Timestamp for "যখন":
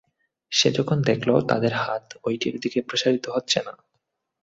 0.71-0.97